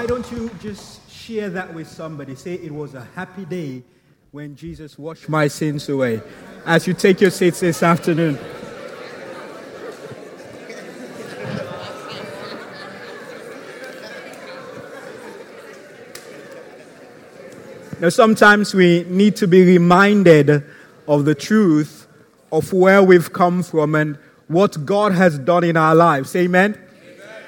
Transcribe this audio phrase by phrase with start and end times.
[0.00, 2.34] Why don't you just share that with somebody?
[2.34, 3.82] Say it was a happy day
[4.30, 6.22] when Jesus washed my sins away.
[6.64, 8.38] As you take your seats this afternoon.
[18.00, 20.64] Now, sometimes we need to be reminded
[21.06, 22.06] of the truth
[22.50, 24.16] of where we've come from and
[24.48, 26.34] what God has done in our lives.
[26.34, 26.89] Amen?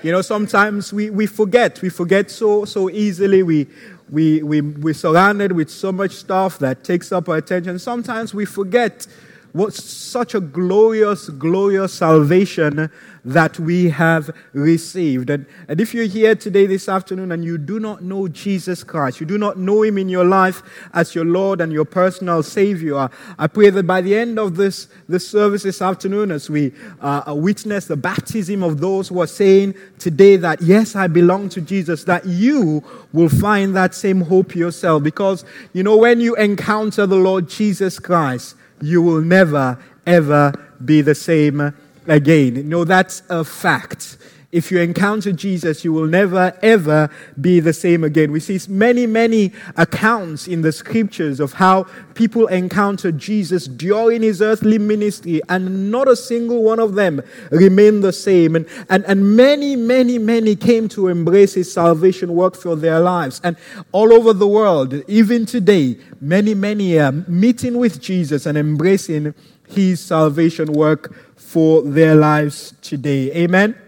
[0.02, 1.80] You know, sometimes we, we forget.
[1.80, 3.44] We forget so, so easily.
[3.44, 3.68] We,
[4.10, 7.78] we, we, we're surrounded with so much stuff that takes up our attention.
[7.78, 9.06] Sometimes we forget
[9.52, 12.90] what such a glorious, glorious salvation
[13.24, 15.30] that we have received.
[15.30, 19.20] And, and if you're here today, this afternoon, and you do not know Jesus Christ,
[19.20, 23.10] you do not know Him in your life as your Lord and your personal Savior,
[23.38, 27.34] I pray that by the end of this, this service this afternoon, as we uh,
[27.36, 32.04] witness the baptism of those who are saying today that, yes, I belong to Jesus,
[32.04, 35.02] that you will find that same hope yourself.
[35.02, 40.52] Because, you know, when you encounter the Lord Jesus Christ, you will never, ever
[40.84, 41.72] be the same
[42.06, 42.68] again.
[42.68, 44.18] No, that's a fact.
[44.52, 47.08] If you encounter Jesus, you will never, ever
[47.40, 48.30] be the same again.
[48.30, 54.42] We see many, many accounts in the scriptures of how people encountered Jesus during his
[54.42, 58.54] earthly ministry, and not a single one of them remained the same.
[58.54, 63.40] And, and, and many, many, many came to embrace his salvation work for their lives.
[63.42, 63.56] And
[63.90, 69.34] all over the world, even today, many, many are meeting with Jesus and embracing
[69.70, 73.32] his salvation work for their lives today.
[73.32, 73.81] Amen.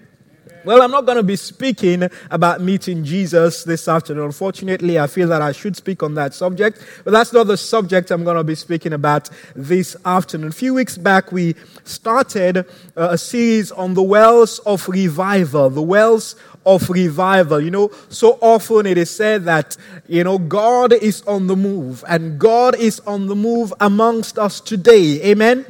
[0.64, 4.24] Well, I'm not going to be speaking about meeting Jesus this afternoon.
[4.24, 8.10] Unfortunately, I feel that I should speak on that subject, but that's not the subject
[8.10, 10.48] I'm going to be speaking about this afternoon.
[10.48, 11.54] A few weeks back, we
[11.84, 12.56] started
[12.96, 17.60] uh, a series on the wells of revival, the wells of revival.
[17.60, 19.76] You know, so often it is said that,
[20.08, 24.62] you know, God is on the move and God is on the move amongst us
[24.62, 25.20] today.
[25.24, 25.66] Amen.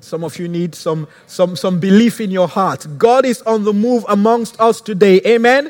[0.00, 2.86] Some of you need some, some, some belief in your heart.
[2.98, 5.20] God is on the move amongst us today.
[5.26, 5.66] Amen?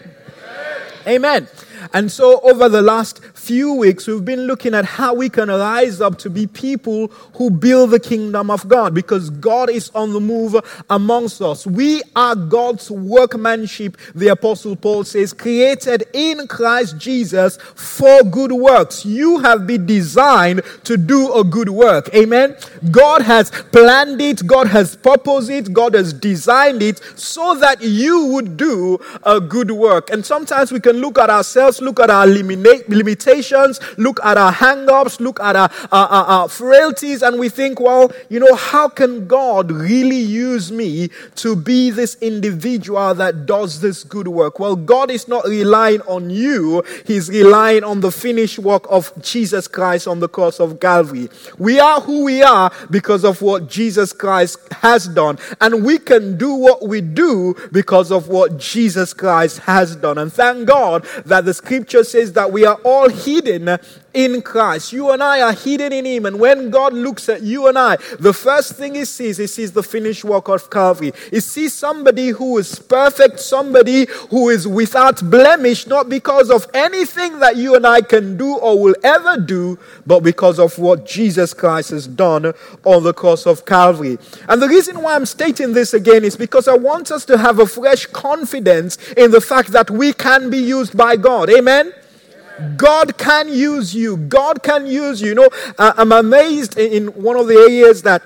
[1.06, 1.08] Amen.
[1.08, 1.48] Amen.
[1.92, 6.00] And so, over the last few weeks, we've been looking at how we can rise
[6.02, 10.20] up to be people who build the kingdom of God because God is on the
[10.20, 10.54] move
[10.90, 11.66] amongst us.
[11.66, 19.06] We are God's workmanship, the Apostle Paul says, created in Christ Jesus for good works.
[19.06, 22.14] You have been designed to do a good work.
[22.14, 22.56] Amen.
[22.90, 28.26] God has planned it, God has purposed it, God has designed it so that you
[28.26, 30.10] would do a good work.
[30.10, 34.52] And sometimes we can look at ourselves, look at our limitations limitations, look at our
[34.52, 38.54] hang ups, look at our, our, our, our frailties, and we think, well, you know,
[38.54, 44.58] how can God really use me to be this individual that does this good work?
[44.58, 49.68] Well, God is not relying on you, He's relying on the finished work of Jesus
[49.68, 51.28] Christ on the cross of Calvary.
[51.58, 56.36] We are who we are because of what Jesus Christ has done, and we can
[56.36, 60.18] do what we do because of what Jesus Christ has done.
[60.18, 63.78] And thank God that the scripture says that we are all hidden
[64.12, 64.92] in Christ.
[64.92, 66.26] You and I are hidden in Him.
[66.26, 69.72] And when God looks at you and I, the first thing He sees, He sees
[69.72, 71.12] the finished work of Calvary.
[71.30, 77.38] He sees somebody who is perfect, somebody who is without blemish, not because of anything
[77.40, 81.54] that you and I can do or will ever do, but because of what Jesus
[81.54, 82.52] Christ has done
[82.84, 84.18] on the cross of Calvary.
[84.48, 87.58] And the reason why I'm stating this again is because I want us to have
[87.58, 91.50] a fresh confidence in the fact that we can be used by God.
[91.50, 91.92] Amen?
[92.76, 94.16] God can use you.
[94.16, 95.30] God can use you.
[95.30, 95.48] You know,
[95.78, 98.22] I'm amazed in one of the areas that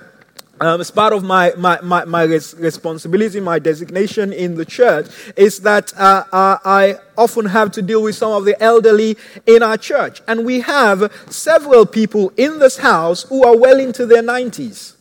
[0.61, 5.07] um, as part of my, my, my, my res- responsibility, my designation in the church,
[5.35, 9.61] is that uh, uh, I often have to deal with some of the elderly in
[9.63, 10.21] our church.
[10.27, 14.95] And we have several people in this house who are well into their 90s.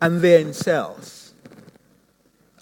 [0.00, 1.23] And they're in cells.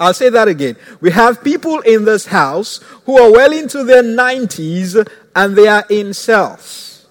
[0.03, 0.77] I'll say that again.
[1.01, 5.85] We have people in this house who are well into their 90s and they are
[5.89, 7.07] in cells.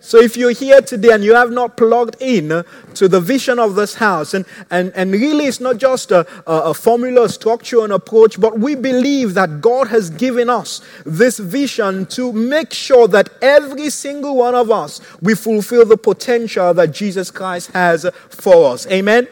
[0.00, 2.64] So if you're here today and you have not plugged in
[2.94, 6.70] to the vision of this house, and, and, and really it's not just a, a,
[6.70, 12.06] a formula, structure, and approach, but we believe that God has given us this vision
[12.06, 17.30] to make sure that every single one of us, we fulfill the potential that Jesus
[17.30, 18.86] Christ has for us.
[18.86, 19.28] Amen?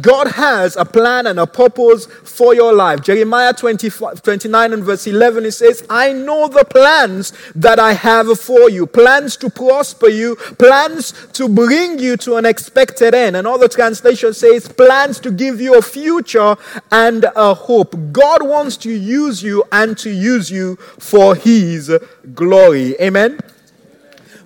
[0.00, 3.02] God has a plan and a purpose for your life.
[3.02, 8.38] Jeremiah 20, 29 and verse 11, it says, I know the plans that I have
[8.38, 13.36] for you, plans to prosper you, plans to bring you to an expected end.
[13.36, 16.56] Another translation says, plans to give you a future
[16.90, 17.94] and a hope.
[18.12, 21.90] God wants to use you and to use you for His
[22.34, 22.94] glory.
[23.00, 23.38] Amen.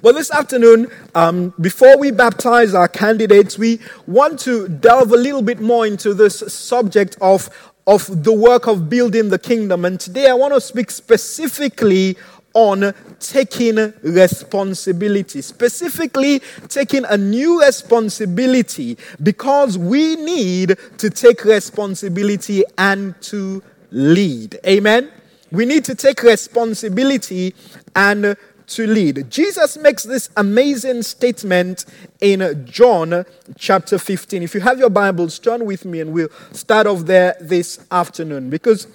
[0.02, 3.78] Well, this afternoon, um, before we baptize our candidates, we
[4.08, 7.48] want to delve a little bit more into this subject of,
[7.86, 9.84] of the work of building the kingdom.
[9.84, 12.18] And today I want to speak specifically
[12.52, 23.14] on taking responsibility, specifically taking a new responsibility because we need to take responsibility and
[23.22, 23.62] to
[23.92, 24.58] lead.
[24.66, 25.12] Amen?
[25.52, 27.54] We need to take responsibility
[27.94, 28.36] and
[28.76, 29.30] to lead.
[29.30, 31.84] Jesus makes this amazing statement
[32.20, 33.24] in John
[33.56, 34.42] chapter 15.
[34.42, 38.50] If you have your Bibles, turn with me and we'll start off there this afternoon
[38.50, 38.86] because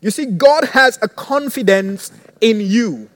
[0.00, 3.10] you see, God has a confidence in you.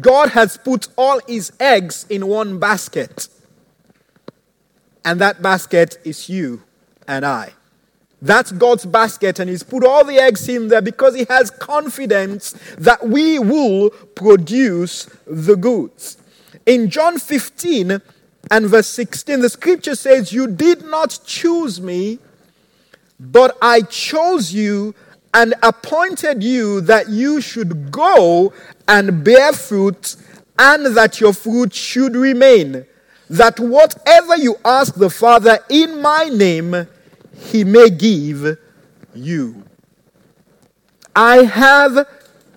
[0.00, 3.28] God has put all his eggs in one basket,
[5.04, 6.62] and that basket is you
[7.08, 7.52] and I.
[8.22, 12.52] That's God's basket, and He's put all the eggs in there because He has confidence
[12.78, 16.18] that we will produce the goods.
[16.64, 18.00] In John 15
[18.48, 22.20] and verse 16, the scripture says, You did not choose me,
[23.18, 24.94] but I chose you
[25.34, 28.52] and appointed you that you should go
[28.86, 30.14] and bear fruit,
[30.58, 32.86] and that your fruit should remain.
[33.28, 36.86] That whatever you ask the Father in my name,
[37.42, 38.58] he may give
[39.14, 39.64] you.
[41.14, 42.08] I have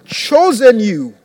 [0.06, 1.16] chosen you.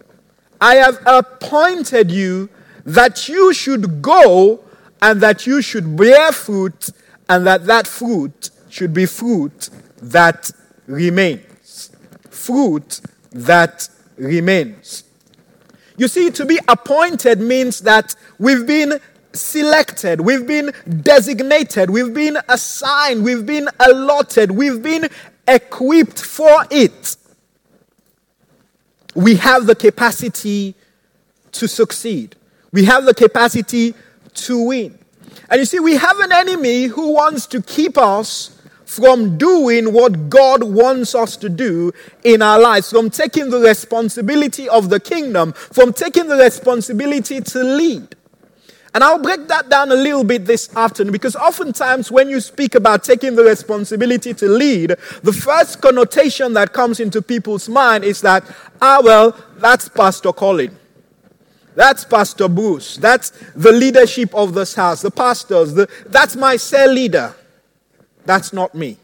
[0.60, 2.48] I have appointed you
[2.84, 4.64] that you should go
[5.00, 6.90] and that you should bear fruit
[7.28, 9.70] and that that fruit should be fruit
[10.02, 10.50] that
[10.86, 11.90] remains.
[12.30, 15.04] Fruit that remains.
[15.96, 19.00] You see, to be appointed means that we've been
[19.32, 20.72] selected, we've been
[21.02, 25.08] designated, we've been assigned, we've been allotted, we've been
[25.46, 27.16] equipped for it.
[29.14, 30.74] We have the capacity
[31.52, 32.36] to succeed,
[32.72, 33.94] we have the capacity
[34.34, 34.98] to win.
[35.48, 40.28] And you see, we have an enemy who wants to keep us from doing what
[40.28, 41.92] God wants us to do
[42.24, 47.62] in our lives, from taking the responsibility of the kingdom, from taking the responsibility to
[47.62, 48.16] lead.
[48.92, 52.74] And I'll break that down a little bit this afternoon because oftentimes when you speak
[52.74, 58.20] about taking the responsibility to lead, the first connotation that comes into people's mind is
[58.22, 58.44] that,
[58.82, 60.76] ah, well, that's Pastor Colin.
[61.76, 62.96] That's Pastor Bruce.
[62.96, 65.74] That's the leadership of this house, the pastors.
[65.74, 67.34] The, that's my cell leader.
[68.24, 68.98] That's not me.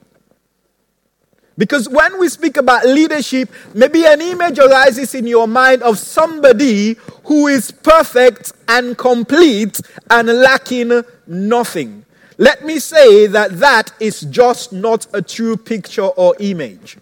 [1.58, 6.96] Because when we speak about leadership, maybe an image arises in your mind of somebody
[7.24, 9.80] who is perfect and complete
[10.10, 12.04] and lacking nothing.
[12.38, 16.98] Let me say that that is just not a true picture or image.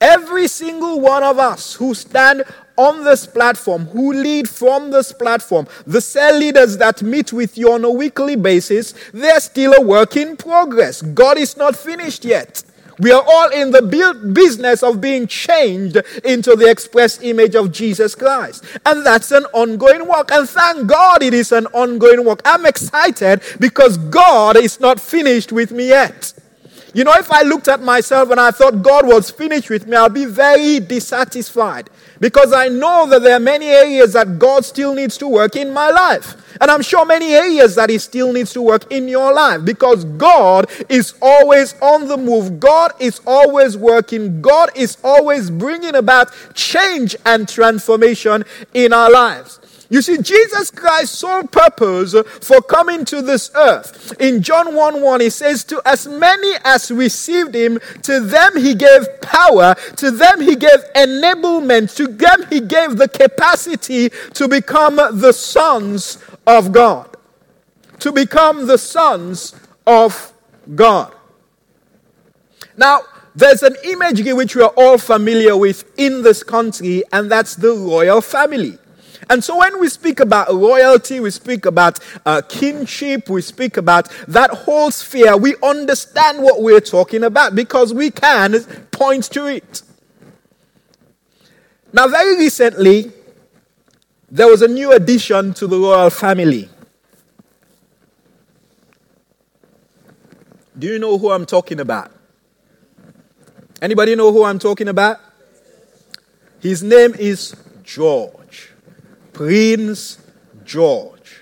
[0.00, 2.44] Every single one of us who stand
[2.78, 7.70] on this platform, who lead from this platform, the cell leaders that meet with you
[7.72, 11.02] on a weekly basis, they're still a work in progress.
[11.02, 12.62] God is not finished yet.
[13.00, 13.82] We are all in the
[14.32, 18.64] business of being changed into the express image of Jesus Christ.
[18.84, 20.30] And that's an ongoing work.
[20.30, 22.42] And thank God it is an ongoing work.
[22.44, 26.34] I'm excited because God is not finished with me yet.
[26.92, 29.96] You know, if I looked at myself and I thought God was finished with me,
[29.96, 31.88] I'll be very dissatisfied
[32.20, 35.72] because I know that there are many areas that God still needs to work in
[35.72, 36.36] my life.
[36.60, 40.04] And I'm sure many areas that He still needs to work in your life because
[40.04, 42.60] God is always on the move.
[42.60, 44.42] God is always working.
[44.42, 49.59] God is always bringing about change and transformation in our lives.
[49.90, 54.14] You see, Jesus Christ's sole purpose for coming to this earth.
[54.20, 58.74] In John 1 1, he says, To as many as received him, to them he
[58.74, 64.96] gave power, to them he gave enablement, to them he gave the capacity to become
[64.96, 67.16] the sons of God.
[67.98, 69.56] To become the sons
[69.88, 70.32] of
[70.72, 71.12] God.
[72.76, 73.00] Now,
[73.34, 77.72] there's an imagery which we are all familiar with in this country, and that's the
[77.72, 78.78] royal family.
[79.30, 84.08] And so when we speak about royalty, we speak about uh, kinship, we speak about
[84.26, 88.60] that whole sphere, we understand what we're talking about because we can
[88.90, 89.82] point to it.
[91.92, 93.12] Now, very recently,
[94.28, 96.68] there was a new addition to the royal family.
[100.76, 102.10] Do you know who I'm talking about?
[103.80, 105.18] Anybody know who I'm talking about?
[106.58, 108.69] His name is George.
[109.40, 110.18] Prince
[110.66, 111.40] George.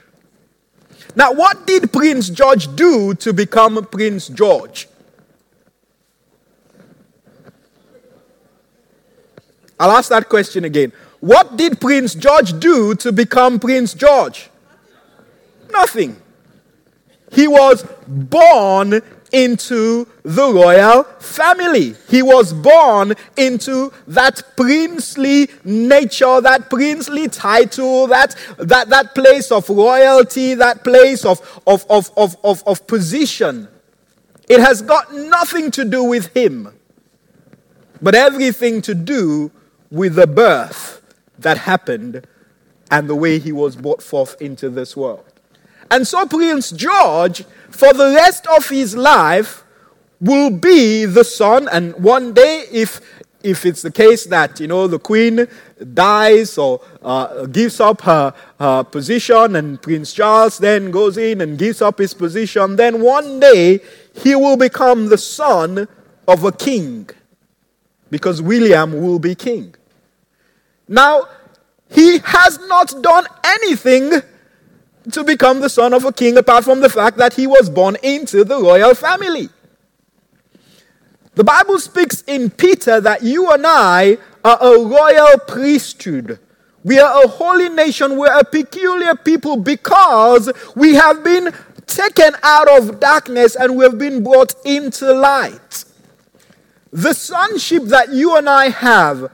[1.17, 4.87] Now, what did Prince George do to become Prince George?
[9.81, 10.93] I'll ask that question again.
[11.19, 14.49] What did Prince George do to become Prince George?
[15.73, 16.23] Nothing.
[17.33, 21.95] He was born into the royal family.
[22.09, 29.69] He was born into that princely nature, that princely title, that, that, that place of
[29.69, 33.69] royalty, that place of, of, of, of, of, of position.
[34.49, 36.73] It has got nothing to do with him,
[38.01, 39.51] but everything to do
[39.91, 41.03] with the birth
[41.39, 42.27] that happened
[42.91, 45.28] and the way he was brought forth into this world.
[45.91, 49.65] And so Prince George, for the rest of his life,
[50.21, 51.69] will be the son.
[51.71, 53.01] And one day, if
[53.41, 55.47] if it's the case that you know the queen
[55.95, 61.57] dies or uh, gives up her, her position, and Prince Charles then goes in and
[61.57, 63.81] gives up his position, then one day
[64.13, 65.87] he will become the son
[66.27, 67.09] of a king,
[68.11, 69.73] because William will be king.
[70.89, 71.29] Now,
[71.91, 74.21] he has not done anything
[75.13, 77.97] to become the son of a king apart from the fact that he was born
[78.03, 79.49] into the royal family.
[81.35, 86.41] The Bible speaks in Peter that you and I are a royal priesthood.
[86.83, 88.17] We are a holy nation.
[88.19, 91.53] We're a peculiar people because we have been
[91.87, 95.85] taken out of darkness and we have been brought into light.
[96.93, 99.31] The sonship that you and I have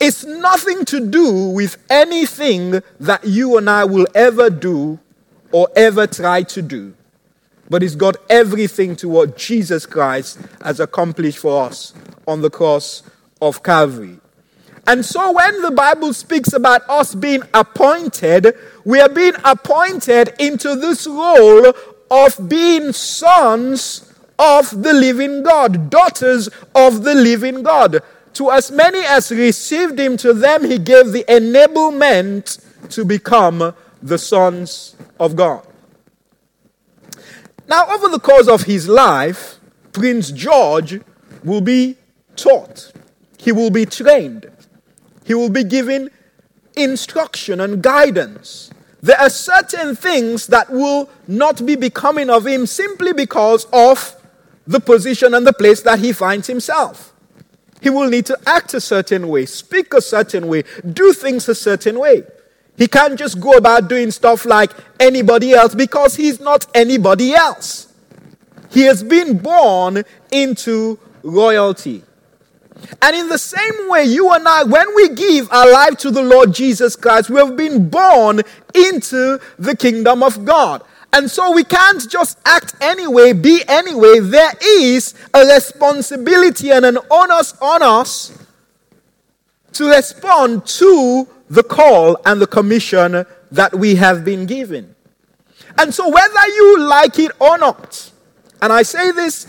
[0.00, 4.98] it's nothing to do with anything that you and I will ever do
[5.52, 6.94] or ever try to do.
[7.68, 11.92] But it's got everything to what Jesus Christ has accomplished for us
[12.26, 13.02] on the cross
[13.42, 14.18] of Calvary.
[14.86, 20.74] And so when the Bible speaks about us being appointed, we are being appointed into
[20.74, 21.72] this role
[22.10, 28.02] of being sons of the living God, daughters of the living God.
[28.40, 34.16] To as many as received him, to them he gave the enablement to become the
[34.16, 35.66] sons of God.
[37.68, 39.58] Now, over the course of his life,
[39.92, 41.02] Prince George
[41.44, 41.98] will be
[42.34, 42.94] taught,
[43.36, 44.50] he will be trained,
[45.26, 46.08] he will be given
[46.74, 48.70] instruction and guidance.
[49.02, 54.16] There are certain things that will not be becoming of him simply because of
[54.66, 57.09] the position and the place that he finds himself.
[57.80, 61.54] He will need to act a certain way, speak a certain way, do things a
[61.54, 62.24] certain way.
[62.76, 67.92] He can't just go about doing stuff like anybody else because he's not anybody else.
[68.70, 72.04] He has been born into royalty.
[73.02, 76.22] And in the same way, you and I, when we give our life to the
[76.22, 78.40] Lord Jesus Christ, we have been born
[78.74, 80.82] into the kingdom of God.
[81.12, 84.20] And so we can't just act anyway, be anyway.
[84.20, 88.38] There is a responsibility and an onus on us
[89.72, 94.94] to respond to the call and the commission that we have been given.
[95.78, 98.10] And so, whether you like it or not,
[98.62, 99.46] and I say this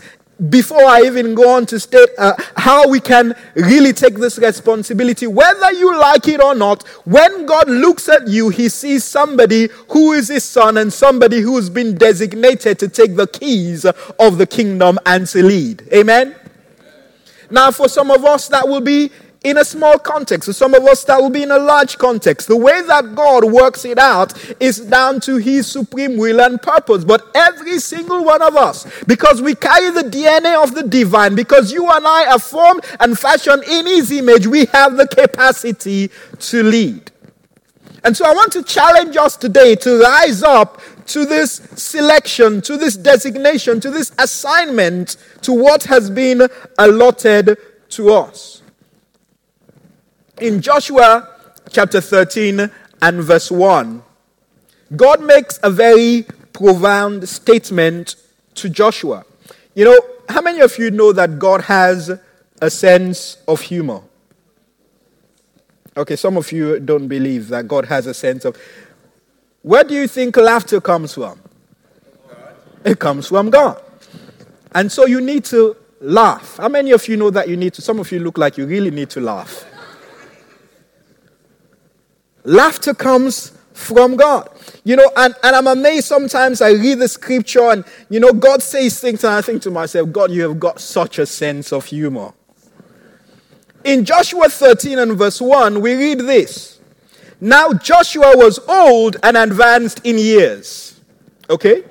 [0.48, 5.26] before I even go on to state uh, how we can really take this responsibility,
[5.26, 10.12] whether you like it or not, when God looks at you, he sees somebody who
[10.12, 14.98] is his son and somebody who's been designated to take the keys of the kingdom
[15.06, 15.82] and to lead.
[15.92, 16.34] Amen?
[17.50, 19.10] Now, for some of us, that will be
[19.44, 20.46] in a small context.
[20.46, 22.48] For some of us, that will be in a large context.
[22.48, 27.04] The way that God works it out is down to His supreme will and purpose.
[27.04, 31.72] But every single one of us, because we carry the DNA of the divine, because
[31.72, 36.62] you and I are formed and fashioned in His image, we have the capacity to
[36.62, 37.10] lead.
[38.04, 42.76] And so I want to challenge us today to rise up to this selection, to
[42.76, 47.58] this designation, to this assignment, to what has been allotted
[47.90, 48.61] to us
[50.42, 51.28] in Joshua
[51.70, 52.68] chapter 13
[53.00, 54.02] and verse 1,
[54.96, 58.16] God makes a very profound statement
[58.56, 59.24] to Joshua.
[59.74, 62.10] You know, how many of you know that God has
[62.60, 64.02] a sense of humor?
[65.96, 68.56] Okay, some of you don't believe that God has a sense of.
[69.62, 71.40] Where do you think laughter comes from?
[72.84, 73.80] It comes from God.
[74.74, 76.56] And so you need to laugh.
[76.56, 77.82] How many of you know that you need to?
[77.82, 79.66] Some of you look like you really need to laugh.
[82.44, 84.48] Laughter comes from God.
[84.84, 88.62] You know, and, and I'm amazed sometimes I read the scripture and, you know, God
[88.62, 91.84] says things and I think to myself, God, you have got such a sense of
[91.86, 92.32] humor.
[93.84, 96.80] In Joshua 13 and verse 1, we read this.
[97.40, 101.00] Now Joshua was old and advanced in years.
[101.50, 101.84] Okay?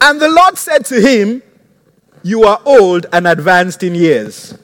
[0.00, 1.42] And the Lord said to him,
[2.22, 4.58] You are old and advanced in years.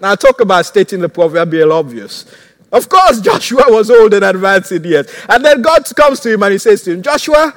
[0.00, 2.26] now, talk about stating the proverbial obvious.
[2.72, 5.06] Of course, Joshua was old and advanced in years.
[5.28, 7.54] And then God comes to him and he says to him, Joshua,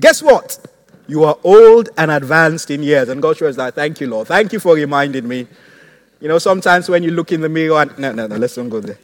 [0.00, 0.64] guess what?
[1.08, 3.08] You are old and advanced in years.
[3.08, 4.28] And Joshua is like, Thank you, Lord.
[4.28, 5.48] Thank you for reminding me.
[6.20, 7.98] You know, sometimes when you look in the mirror and.
[7.98, 8.98] No, no, no, let's not go there.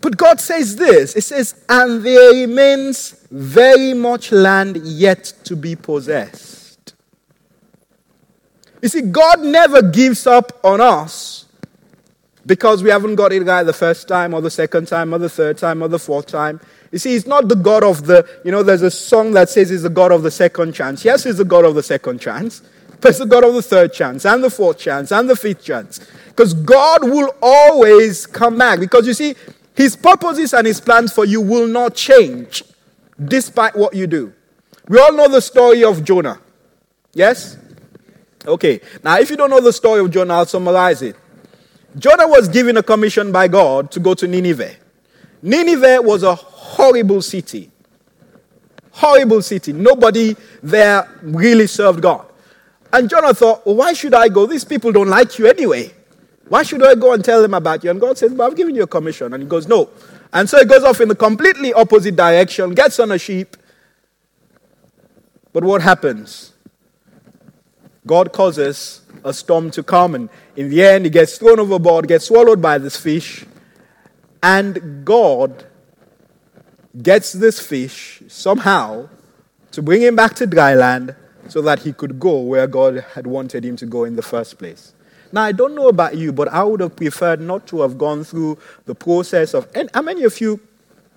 [0.00, 5.74] But God says this it says, And there remains very much land yet to be
[5.74, 6.94] possessed.
[8.80, 11.45] You see, God never gives up on us
[12.46, 15.28] because we haven't got it right the first time or the second time or the
[15.28, 16.60] third time or the fourth time.
[16.92, 19.70] You see, he's not the God of the, you know, there's a song that says
[19.70, 21.04] he's the God of the second chance.
[21.04, 22.62] Yes, he's the God of the second chance,
[23.00, 25.64] but he's the God of the third chance and the fourth chance and the fifth
[25.64, 26.00] chance.
[26.28, 28.78] Because God will always come back.
[28.78, 29.34] Because you see,
[29.74, 32.62] his purposes and his plans for you will not change
[33.22, 34.32] despite what you do.
[34.88, 36.40] We all know the story of Jonah.
[37.12, 37.58] Yes?
[38.46, 38.80] Okay.
[39.02, 41.16] Now, if you don't know the story of Jonah, I'll summarize it.
[41.98, 44.76] Jonah was given a commission by God to go to Nineveh.
[45.42, 47.70] Nineveh was a horrible city.
[48.90, 49.72] Horrible city.
[49.72, 52.26] Nobody there really served God.
[52.92, 54.46] And Jonah thought, well, why should I go?
[54.46, 55.92] These people don't like you anyway.
[56.48, 57.90] Why should I go and tell them about you?
[57.90, 59.32] And God says, but I've given you a commission.
[59.34, 59.90] And he goes, no.
[60.32, 63.56] And so he goes off in the completely opposite direction, gets on a sheep.
[65.52, 66.52] But what happens?
[68.06, 72.26] God causes a storm to come, and in the end, he gets thrown overboard, gets
[72.26, 73.44] swallowed by this fish,
[74.42, 75.66] and God
[77.02, 79.08] gets this fish somehow
[79.72, 81.14] to bring him back to dry land
[81.48, 84.58] so that he could go where God had wanted him to go in the first
[84.58, 84.94] place.
[85.32, 88.24] Now, I don't know about you, but I would have preferred not to have gone
[88.24, 89.68] through the process of.
[89.74, 90.60] And how many of you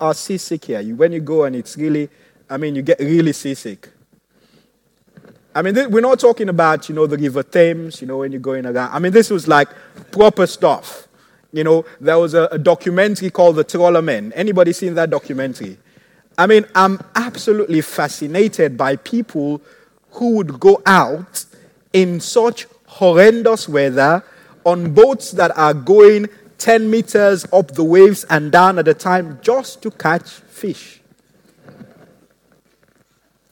[0.00, 0.80] are seasick here?
[0.80, 2.08] You, when you go and it's really,
[2.48, 3.88] I mean, you get really seasick.
[5.54, 8.40] I mean, we're not talking about, you know, the River Thames, you know, when you're
[8.40, 8.92] going around.
[8.92, 9.68] I mean, this was like
[10.12, 11.08] proper stuff.
[11.52, 14.32] You know, there was a, a documentary called The Trawler Men.
[14.34, 15.76] Anybody seen that documentary?
[16.38, 19.60] I mean, I'm absolutely fascinated by people
[20.12, 21.44] who would go out
[21.92, 24.22] in such horrendous weather
[24.64, 29.40] on boats that are going 10 meters up the waves and down at a time
[29.42, 31.00] just to catch fish.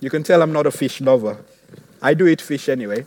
[0.01, 1.45] You can tell I'm not a fish lover.
[2.01, 3.05] I do eat fish anyway.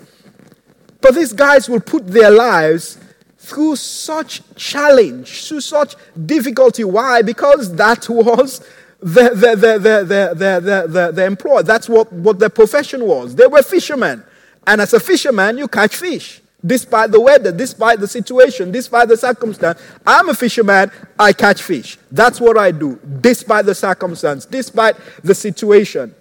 [0.99, 2.97] But these guys will put their lives
[3.37, 6.83] through such challenge, through such difficulty.
[6.83, 7.21] Why?
[7.21, 8.59] Because that was
[8.99, 11.63] the, the, the, the, the, the, the, the employ.
[11.63, 13.35] That's what, what their profession was.
[13.35, 14.23] They were fishermen.
[14.67, 16.41] And as a fisherman, you catch fish.
[16.63, 19.81] Despite the weather, despite the situation, despite the circumstance.
[20.05, 21.97] I'm a fisherman, I catch fish.
[22.11, 26.13] That's what I do, despite the circumstance, despite the situation.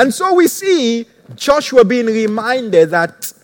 [0.00, 3.34] And so we see Joshua being reminded that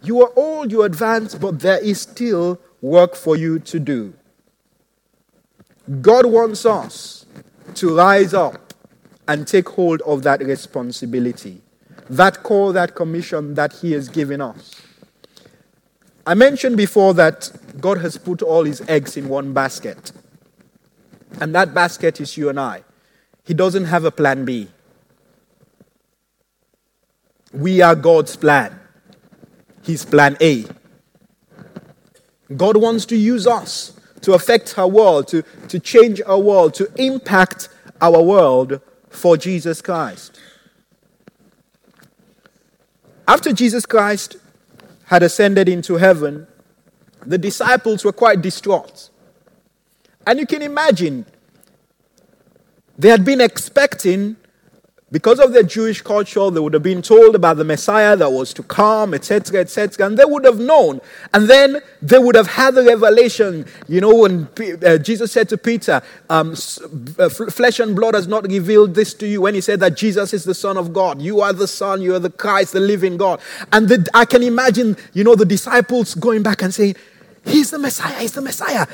[0.00, 4.14] you are old, you are advanced, but there is still work for you to do.
[6.00, 7.26] God wants us
[7.74, 8.74] to rise up
[9.26, 11.60] and take hold of that responsibility,
[12.08, 14.80] that call, that commission that He has given us.
[16.24, 20.12] I mentioned before that God has put all His eggs in one basket,
[21.40, 22.84] and that basket is you and I.
[23.42, 24.68] He doesn't have a plan B.
[27.52, 28.78] We are God's plan,
[29.82, 30.64] His plan A.
[32.56, 36.90] God wants to use us to affect our world, to, to change our world, to
[36.96, 37.68] impact
[38.00, 40.40] our world for Jesus Christ.
[43.28, 44.36] After Jesus Christ
[45.04, 46.46] had ascended into heaven,
[47.24, 49.10] the disciples were quite distraught.
[50.26, 51.26] And you can imagine,
[52.98, 54.36] they had been expecting
[55.12, 58.54] because of their Jewish culture, they would have been told about the Messiah that was
[58.54, 61.02] to come, etc., etc., and they would have known.
[61.34, 64.48] And then they would have had the revelation, you know, when
[64.82, 66.52] uh, Jesus said to Peter, um,
[67.18, 70.32] uh, Flesh and blood has not revealed this to you, when he said that Jesus
[70.32, 71.20] is the Son of God.
[71.20, 73.38] You are the Son, you are the Christ, the living God.
[73.70, 76.96] And the, I can imagine, you know, the disciples going back and saying,
[77.44, 78.86] He's the Messiah, He's the Messiah.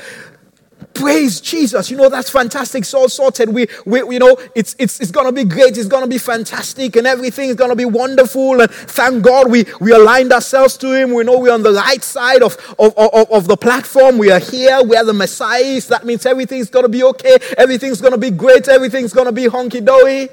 [0.99, 1.89] Praise Jesus.
[1.89, 2.81] You know, that's fantastic.
[2.81, 3.49] It's all sorted.
[3.49, 5.77] We, we you know, it's, it's, it's going to be great.
[5.77, 8.61] It's going to be fantastic and everything is going to be wonderful.
[8.61, 11.13] And thank God we, we aligned ourselves to Him.
[11.13, 14.17] We know we're on the right side of, of, of, of the platform.
[14.17, 14.83] We are here.
[14.83, 15.87] We are the Messiahs.
[15.87, 17.37] That means everything's going to be okay.
[17.57, 18.67] Everything's going to be great.
[18.67, 20.29] Everything's going to be honky dory.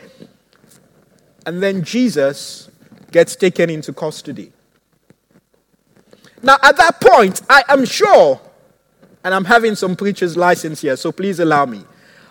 [1.47, 2.69] And then Jesus
[3.13, 4.53] gets taken into custody.
[6.43, 8.41] Now, at that point, I am sure
[9.27, 11.83] and I'm having some preacher's license here, so please allow me.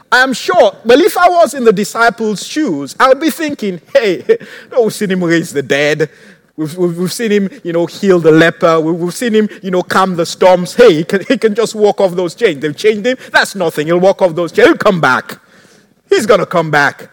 [0.10, 3.81] I am sure, well, if I was in the disciples' shoes, I would be thinking,
[3.93, 4.38] hey,
[4.81, 6.10] we've seen him raise the dead.
[6.55, 8.79] We've, we've, we've seen him, you know, heal the leper.
[8.79, 10.73] We've, we've seen him, you know, calm the storms.
[10.73, 12.62] Hey, he can, he can just walk off those chains.
[12.62, 13.17] They've chained him.
[13.29, 13.88] That's nothing.
[13.88, 14.69] He'll walk off those chains.
[14.69, 15.38] He'll come back.
[16.08, 17.10] He's going to come back.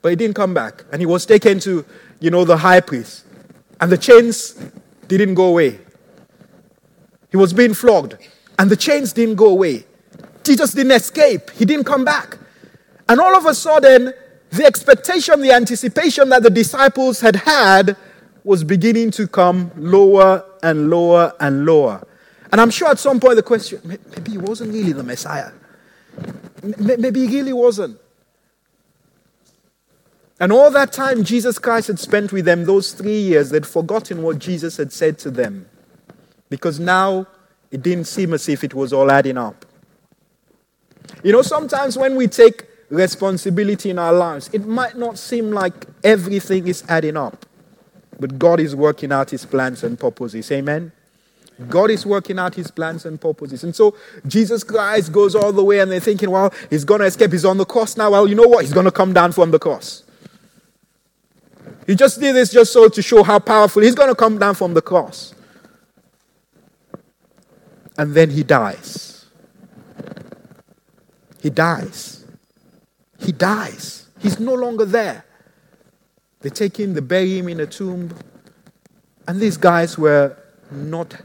[0.00, 0.82] But he didn't come back.
[0.92, 1.84] And he was taken to,
[2.20, 3.26] you know, the high priest.
[3.82, 4.58] And the chains
[5.08, 5.78] didn't go away.
[7.30, 8.16] He was being flogged.
[8.58, 9.84] And the chains didn't go away.
[10.44, 12.38] Jesus didn't escape, he didn't come back.
[13.08, 14.12] And all of a sudden,
[14.50, 17.96] the expectation, the anticipation that the disciples had had
[18.44, 22.06] was beginning to come lower and lower and lower.
[22.52, 25.50] And I'm sure at some point the question maybe he wasn't really the Messiah.
[26.62, 27.98] Maybe he really wasn't.
[30.38, 34.22] And all that time Jesus Christ had spent with them, those three years, they'd forgotten
[34.22, 35.66] what Jesus had said to them.
[36.48, 37.26] Because now
[37.76, 39.66] it didn't seem as if it was all adding up.
[41.22, 45.84] You know, sometimes when we take responsibility in our lives, it might not seem like
[46.02, 47.44] everything is adding up.
[48.18, 50.50] But God is working out his plans and purposes.
[50.52, 50.90] Amen?
[51.68, 53.62] God is working out his plans and purposes.
[53.62, 53.94] And so
[54.26, 57.30] Jesus Christ goes all the way, and they're thinking, well, he's going to escape.
[57.30, 58.10] He's on the cross now.
[58.12, 58.64] Well, you know what?
[58.64, 60.02] He's going to come down from the cross.
[61.86, 63.82] He just did this just so to show how powerful.
[63.82, 65.34] He's going to come down from the cross
[67.98, 69.26] and then he dies.
[71.40, 72.24] He dies.
[73.20, 74.08] He dies.
[74.18, 75.24] He's no longer there.
[76.40, 78.14] They take him, they bury him in a tomb,
[79.26, 80.36] and these guys were
[80.70, 81.16] not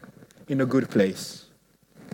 [0.48, 1.46] in a good place.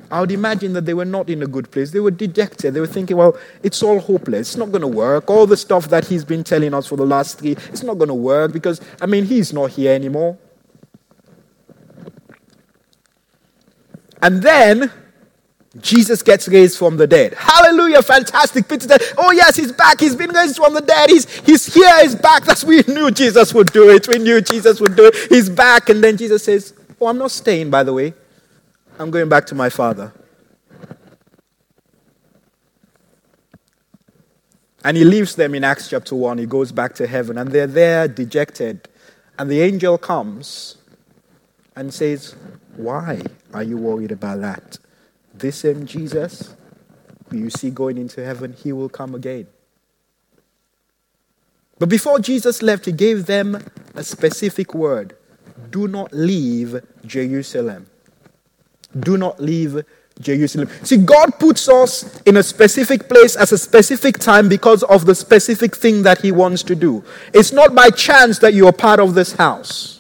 [0.10, 1.92] I would imagine that they were not in a good place.
[1.92, 2.74] They were dejected.
[2.74, 4.50] They were thinking, well, it's all hopeless.
[4.50, 5.30] It's not going to work.
[5.30, 8.08] All the stuff that he's been telling us for the last three, it's not going
[8.08, 10.38] to work because, I mean, he's not here anymore.
[14.22, 14.92] And then
[15.82, 17.34] Jesus gets raised from the dead.
[17.34, 18.68] Hallelujah, fantastic.
[18.68, 20.00] Peter said, Oh, yes, he's back.
[20.00, 21.10] He's been raised from the dead.
[21.10, 22.44] He's, he's here, he's back.
[22.46, 24.08] That's we knew Jesus would do it.
[24.08, 25.16] We knew Jesus would do it.
[25.30, 25.90] He's back.
[25.90, 28.14] And then Jesus says, Oh, I'm not staying, by the way.
[28.98, 30.12] I'm going back to my Father.
[34.84, 36.38] And he leaves them in Acts chapter 1.
[36.38, 38.88] He goes back to heaven, and they're there dejected.
[39.38, 40.78] And the angel comes
[41.78, 42.36] and says,
[42.76, 43.22] Why
[43.54, 44.80] are you worried about that?
[45.34, 46.56] This same Jesus
[47.32, 49.48] you see going into heaven, he will come again.
[51.80, 53.64] But before Jesus left, he gave them
[53.96, 55.16] a specific word
[55.72, 57.88] do not leave Jerusalem.
[58.98, 59.84] Do not leave
[60.20, 60.70] Jerusalem.
[60.84, 65.16] See, God puts us in a specific place at a specific time because of the
[65.16, 67.04] specific thing that He wants to do.
[67.34, 69.97] It's not by chance that you are part of this house.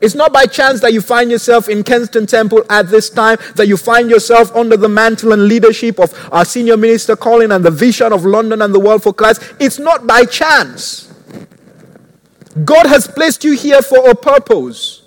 [0.00, 3.66] It's not by chance that you find yourself in Kensington Temple at this time, that
[3.66, 7.70] you find yourself under the mantle and leadership of our senior minister Colin and the
[7.70, 9.54] vision of London and the world for Christ.
[9.58, 11.12] It's not by chance.
[12.64, 15.02] God has placed you here for a purpose.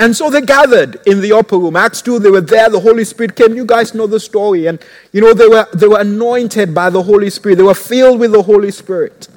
[0.00, 1.74] And so they gathered in the upper room.
[1.74, 2.70] Acts 2, they were there.
[2.70, 3.56] The Holy Spirit came.
[3.56, 4.66] You guys know the story.
[4.66, 4.78] And,
[5.12, 7.56] you know, they were, they were anointed by the Holy Spirit.
[7.56, 9.28] They were filled with the Holy Spirit.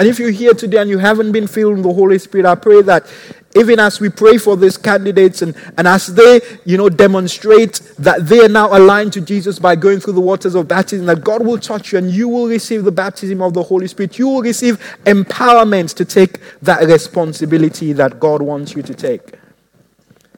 [0.00, 2.54] And if you're here today and you haven't been filled with the Holy Spirit, I
[2.54, 3.06] pray that
[3.54, 8.26] even as we pray for these candidates and, and as they, you know, demonstrate that
[8.26, 11.44] they are now aligned to Jesus by going through the waters of baptism, that God
[11.44, 14.18] will touch you and you will receive the baptism of the Holy Spirit.
[14.18, 19.34] You will receive empowerment to take that responsibility that God wants you to take.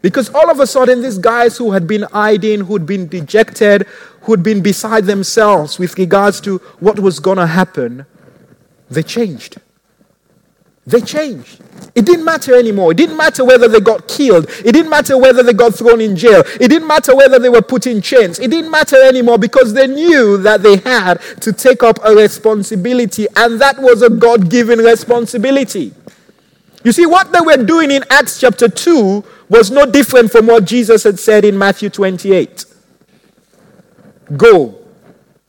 [0.01, 3.87] Because all of a sudden, these guys who had been hiding, who'd been dejected,
[4.23, 8.07] who'd been beside themselves with regards to what was going to happen,
[8.95, 9.61] they changed.
[10.85, 11.63] They changed.
[11.95, 12.91] It didn't matter anymore.
[12.91, 14.49] It didn't matter whether they got killed.
[14.65, 16.43] It didn't matter whether they got thrown in jail.
[16.61, 18.41] It didn't matter whether they were put in chains.
[18.41, 23.27] It didn't matter anymore because they knew that they had to take up a responsibility,
[23.37, 25.93] and that was a God given responsibility.
[26.83, 30.65] You see, what they were doing in Acts chapter 2 was no different from what
[30.65, 32.65] Jesus had said in Matthew 28
[34.37, 34.79] Go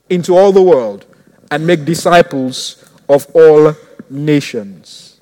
[0.10, 1.06] into all the world
[1.50, 3.76] and make disciples of all
[4.10, 5.20] nations.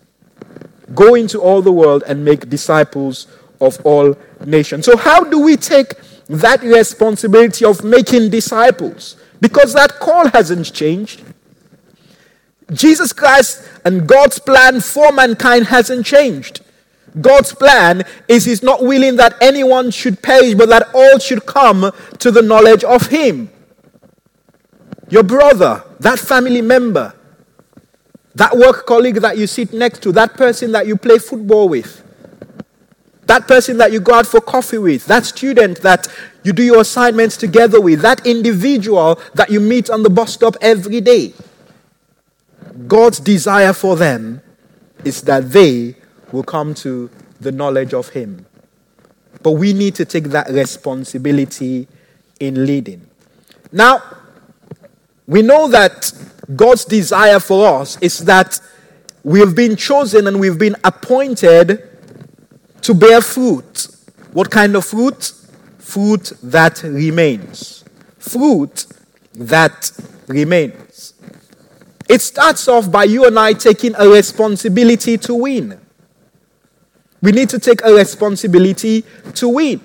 [0.93, 3.27] Go into all the world and make disciples
[3.59, 4.85] of all nations.
[4.85, 5.93] So, how do we take
[6.39, 11.23] that responsibility of making disciples because that call hasn't changed.
[12.71, 16.61] Jesus Christ and God's plan for mankind hasn't changed.
[17.19, 21.91] God's plan is He's not willing that anyone should perish, but that all should come
[22.19, 23.49] to the knowledge of Him.
[25.09, 27.13] Your brother, that family member,
[28.35, 32.03] that work colleague that you sit next to, that person that you play football with,
[33.27, 36.07] that person that you go out for coffee with, that student that
[36.43, 40.55] you do your assignments together with, that individual that you meet on the bus stop
[40.61, 41.33] every day.
[42.87, 44.41] God's desire for them
[45.03, 45.95] is that they
[46.31, 48.45] will come to the knowledge of Him.
[49.43, 51.87] But we need to take that responsibility
[52.39, 53.07] in leading.
[53.71, 54.01] Now,
[55.31, 56.11] we know that
[56.57, 58.59] God's desire for us is that
[59.23, 61.87] we've been chosen and we've been appointed
[62.81, 63.87] to bear fruit.
[64.33, 65.31] What kind of fruit?
[65.79, 67.85] Fruit that remains.
[68.19, 68.85] Fruit
[69.35, 69.93] that
[70.27, 71.13] remains.
[72.09, 75.79] It starts off by you and I taking a responsibility to win.
[77.21, 79.79] We need to take a responsibility to win.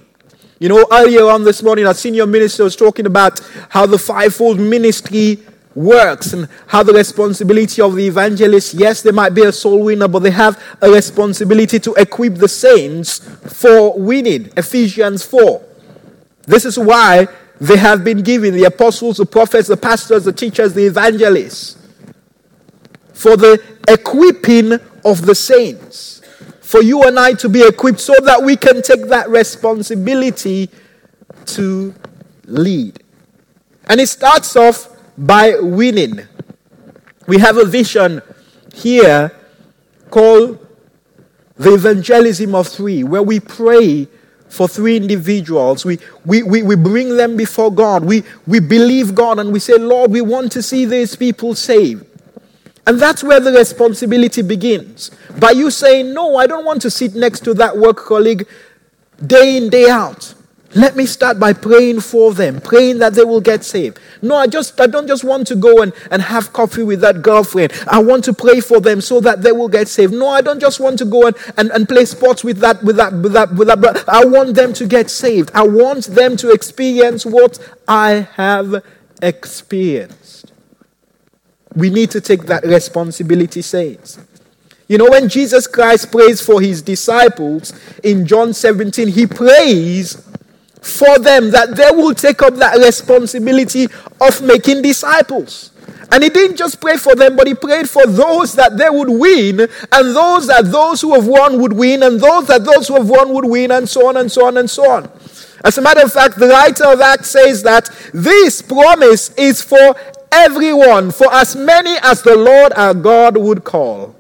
[0.58, 4.58] You know, earlier on this morning, our senior minister was talking about how the fivefold
[4.58, 5.38] ministry
[5.74, 10.08] works and how the responsibility of the evangelist, yes, they might be a soul winner,
[10.08, 14.50] but they have a responsibility to equip the saints for winning.
[14.56, 15.62] Ephesians 4.
[16.46, 17.28] This is why
[17.60, 21.76] they have been given the apostles, the prophets, the pastors, the teachers, the evangelists
[23.12, 24.72] for the equipping
[25.04, 26.15] of the saints
[26.76, 30.68] for you and I to be equipped so that we can take that responsibility
[31.46, 31.94] to
[32.44, 33.02] lead.
[33.88, 36.20] And it starts off by winning.
[37.26, 38.20] We have a vision
[38.74, 39.32] here
[40.10, 40.66] called
[41.56, 44.06] the evangelism of three, where we pray
[44.50, 45.86] for three individuals.
[45.86, 48.04] We, we, we, we bring them before God.
[48.04, 52.04] We, we believe God and we say, Lord, we want to see these people saved.
[52.86, 55.10] And that's where the responsibility begins.
[55.40, 58.46] By you saying, No, I don't want to sit next to that work colleague
[59.24, 60.34] day in, day out.
[60.74, 63.98] Let me start by praying for them, praying that they will get saved.
[64.20, 67.22] No, I just I don't just want to go and, and have coffee with that
[67.22, 67.72] girlfriend.
[67.88, 70.12] I want to pray for them so that they will get saved.
[70.12, 72.96] No, I don't just want to go and, and, and play sports with that with
[72.96, 75.50] that with that with that I want them to get saved.
[75.54, 78.84] I want them to experience what I have
[79.22, 80.52] experienced
[81.76, 84.18] we need to take that responsibility, saints.
[84.88, 90.26] You know, when Jesus Christ prays for his disciples in John 17, he prays
[90.80, 93.88] for them that they will take up that responsibility
[94.20, 95.72] of making disciples.
[96.12, 99.10] And he didn't just pray for them, but he prayed for those that they would
[99.10, 102.94] win, and those that those who have won would win, and those that those who
[102.94, 105.10] have won would win, and so on and so on and so on.
[105.64, 109.96] As a matter of fact, the writer of Acts says that this promise is for
[110.32, 114.14] everyone, for as many as the Lord our God would call.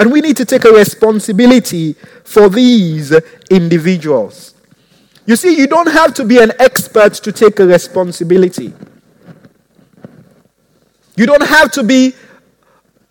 [0.00, 1.94] And we need to take a responsibility
[2.24, 3.14] for these
[3.50, 4.54] individuals.
[5.26, 8.72] You see, you don't have to be an expert to take a responsibility.
[11.16, 12.14] You don't have to be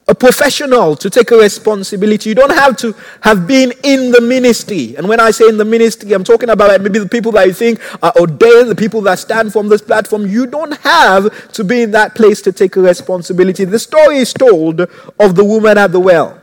[0.08, 2.30] a professional to take a responsibility.
[2.30, 4.96] You don't have to have been in the ministry.
[4.98, 7.54] And when I say in the ministry, I'm talking about maybe the people that you
[7.54, 10.28] think are ordained, the people that stand from this platform.
[10.28, 13.64] You don't have to be in that place to take a responsibility.
[13.64, 16.42] The story is told of the woman at the well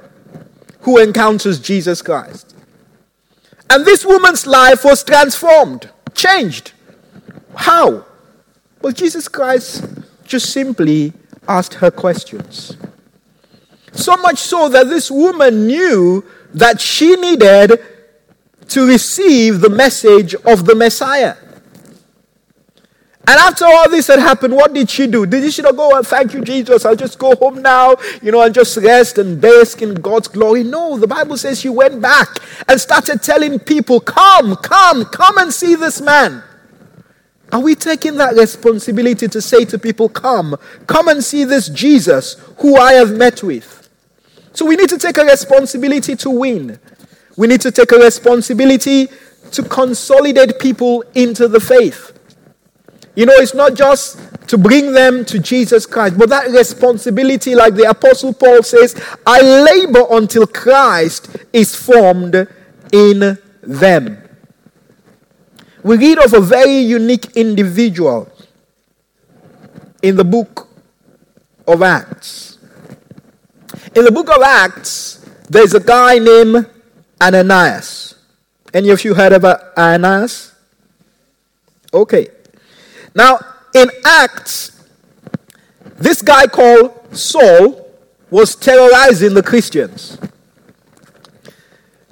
[0.80, 2.54] who encounters Jesus Christ.
[3.68, 6.72] And this woman's life was transformed, changed.
[7.54, 8.06] How?
[8.80, 9.84] Well, Jesus Christ
[10.24, 11.12] just simply
[11.46, 12.76] asked her questions.
[13.92, 16.24] So much so that this woman knew
[16.54, 17.80] that she needed
[18.68, 21.36] to receive the message of the Messiah.
[23.30, 25.26] And after all this had happened, what did she do?
[25.26, 28.42] Did she not go, oh, thank you, Jesus, I'll just go home now, you know,
[28.42, 30.64] and just rest and bask in God's glory?
[30.64, 32.28] No, the Bible says she went back
[32.66, 36.42] and started telling people, come, come, come and see this man.
[37.52, 42.34] Are we taking that responsibility to say to people, come, come and see this Jesus
[42.58, 43.79] who I have met with?
[44.60, 46.78] So we need to take a responsibility to win.
[47.38, 49.08] We need to take a responsibility
[49.52, 52.12] to consolidate people into the faith.
[53.14, 54.18] You know, it's not just
[54.48, 59.40] to bring them to Jesus Christ, but that responsibility, like the Apostle Paul says, I
[59.40, 62.46] labor until Christ is formed
[62.92, 64.22] in them.
[65.82, 68.30] We read of a very unique individual
[70.02, 70.68] in the book
[71.66, 72.58] of Acts.
[73.94, 76.66] In the book of Acts, there's a guy named
[77.20, 78.14] Ananias.
[78.72, 80.54] Any of you heard about Ananias?
[81.92, 82.28] Okay.
[83.14, 83.38] Now,
[83.74, 84.84] in Acts,
[85.96, 87.88] this guy called Saul
[88.30, 90.18] was terrorizing the Christians.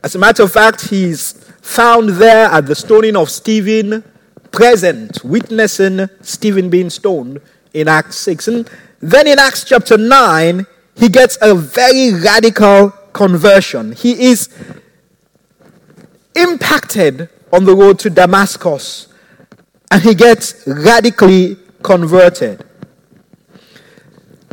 [0.03, 4.03] As a matter of fact, he's found there at the stoning of Stephen,
[4.51, 7.41] present, witnessing Stephen being stoned
[7.73, 8.49] in Acts 6.
[8.49, 10.67] And then in Acts chapter 9,
[10.99, 13.93] he gets a very radical conversion.
[13.93, 14.49] He is
[16.35, 19.07] impacted on the road to Damascus
[19.91, 22.65] and he gets radically converted.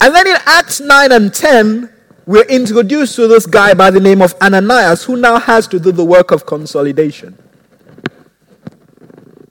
[0.02, 1.92] And then in Acts 9 and 10,
[2.28, 5.92] we're introduced to this guy by the name of Ananias who now has to do
[5.92, 7.38] the work of consolidation.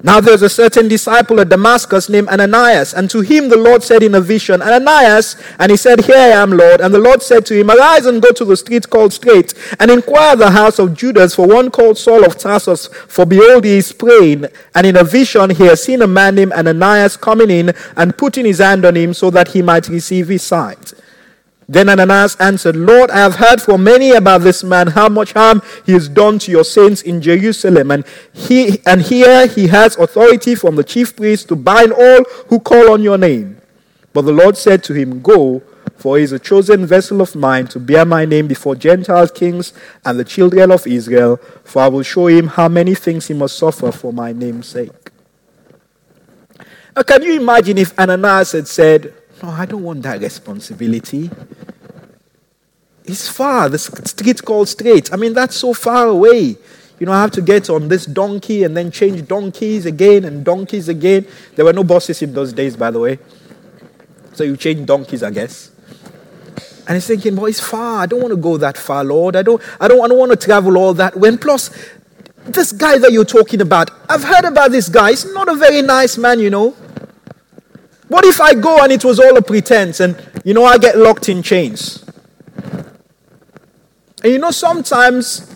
[0.05, 4.03] Now there's a certain disciple at Damascus named Ananias, and to him the Lord said
[4.03, 6.83] in a vision, Ananias, and he said, Here I am, Lord.
[6.83, 9.91] And the Lord said to him, Arise and go to the street called Straight, and
[9.91, 13.93] inquire the house of Judas for one called Saul of Tarsus, for behold, he is
[13.93, 14.45] praying.
[14.75, 18.45] And in a vision he has seen a man named Ananias coming in and putting
[18.45, 20.93] his hand on him so that he might receive his sight.
[21.69, 25.63] Then Ananias answered, Lord, I have heard from many about this man, how much harm
[25.87, 27.91] he has done to your saints in Jerusalem.
[27.91, 32.61] And, he, and here he has authority from the chief priest to bind all who
[32.61, 33.61] call on your name.
[34.13, 35.63] But the Lord said to him, Go,
[35.97, 39.73] for he is a chosen vessel of mine to bear my name before Gentile kings
[40.05, 43.57] and the children of Israel, for I will show him how many things he must
[43.57, 44.91] suffer for my name's sake.
[46.95, 51.31] Now, can you imagine if Ananias had said, no, I don't want that responsibility.
[53.05, 53.69] It's far.
[53.69, 55.13] The street's called straight.
[55.13, 56.57] I mean, that's so far away.
[56.99, 60.45] You know, I have to get on this donkey and then change donkeys again and
[60.45, 61.27] donkeys again.
[61.57, 63.19] There were no buses in those days, by the way.
[64.33, 65.71] So you change donkeys, I guess.
[66.87, 68.03] And he's thinking, boy, it's far.
[68.03, 69.37] I don't want to go that far, Lord.
[69.37, 71.29] I don't, I don't, I don't want to travel all that way.
[71.29, 71.71] And plus,
[72.47, 75.11] this guy that you're talking about, I've heard about this guy.
[75.11, 76.75] He's not a very nice man, you know.
[78.09, 80.99] What if I go and it was all a pretense and, you know, I get
[80.99, 82.05] locked in chains?
[84.23, 85.55] And you know, sometimes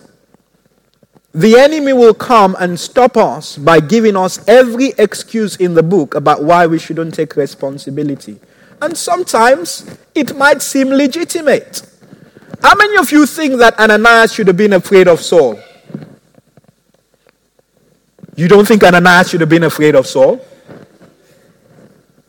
[1.32, 6.14] the enemy will come and stop us by giving us every excuse in the book
[6.14, 8.40] about why we shouldn't take responsibility.
[8.80, 11.82] And sometimes it might seem legitimate.
[12.62, 15.61] How many of you think that Ananias should have been afraid of Saul?
[18.37, 20.44] You don't think Ananias should have been afraid of Saul?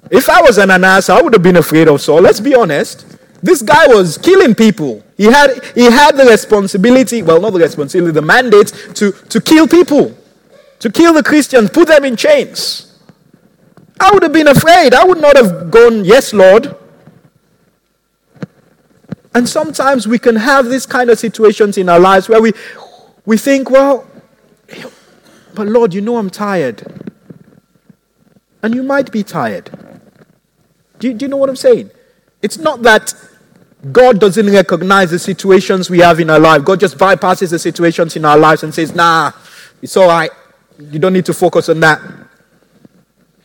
[0.10, 2.22] If I was Ananias, I would have been afraid of Saul.
[2.22, 3.06] Let's be honest.
[3.42, 5.04] This guy was killing people.
[5.16, 9.68] He had, he had the responsibility, well, not the responsibility, the mandate to, to kill
[9.68, 10.16] people,
[10.80, 12.98] to kill the Christians, put them in chains.
[14.00, 14.94] I would have been afraid.
[14.94, 16.76] I would not have gone, Yes, Lord.
[19.34, 22.54] And sometimes we can have these kind of situations in our lives where we,
[23.26, 24.08] we think, Well,
[25.54, 27.12] but Lord, you know I'm tired.
[28.62, 29.70] And you might be tired.
[31.00, 31.90] Do you, do you know what I'm saying?
[32.42, 33.14] It's not that
[33.92, 36.66] God doesn't recognize the situations we have in our life.
[36.66, 39.32] God just bypasses the situations in our lives and says, nah,
[39.82, 40.30] it's all right.
[40.78, 42.02] You don't need to focus on that.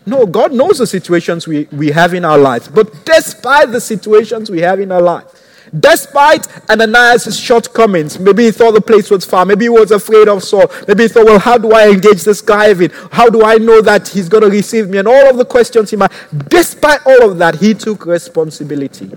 [0.07, 2.69] No, God knows the situations we, we have in our lives.
[2.69, 5.33] But despite the situations we have in our lives,
[5.79, 9.45] Despite Ananias' shortcomings, maybe he thought the place was far.
[9.47, 10.71] Maybe he was afraid of Saul.
[10.87, 12.91] Maybe he thought, well, how do I engage this guy even?
[13.11, 14.99] How do I know that he's going to receive me?
[14.99, 16.13] And all of the questions he might.
[16.49, 19.11] Despite all of that, he took responsibility.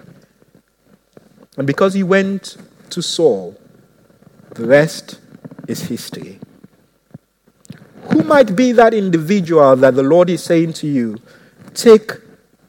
[1.57, 2.57] And because he went
[2.91, 3.57] to Saul,
[4.51, 5.19] the rest
[5.67, 6.39] is history.
[8.13, 11.17] Who might be that individual that the Lord is saying to you,
[11.73, 12.11] take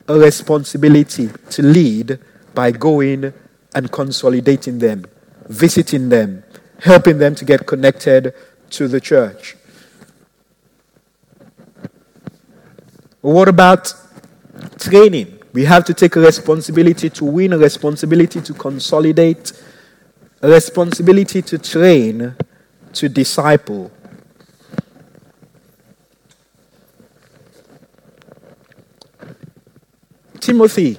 [0.09, 2.19] a responsibility to lead
[2.55, 3.33] by going
[3.75, 5.05] and consolidating them,
[5.49, 6.43] visiting them,
[6.81, 8.35] helping them to get connected
[8.71, 9.57] to the church.
[13.21, 13.93] What about
[14.79, 15.41] training?
[15.53, 19.53] We have to take a responsibility to win, a responsibility to consolidate,
[20.41, 22.37] a responsibility to train,
[22.93, 23.91] to disciple.
[30.41, 30.99] Timothy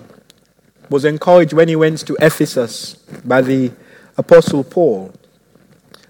[0.89, 3.71] was encouraged when he went to Ephesus by the
[4.17, 5.13] Apostle Paul.